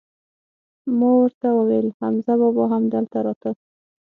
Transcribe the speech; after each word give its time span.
ما 0.97 1.09
ور 1.19 1.31
ته 1.41 1.47
وویل: 1.59 1.87
حمزه 1.99 2.33
بابا 2.41 2.63
هم 2.73 2.83
دلته 2.93 3.17
راته؟ 3.25 3.49